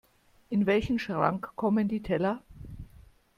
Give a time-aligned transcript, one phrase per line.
[0.49, 2.41] In welchen Schrank kommen die Teller?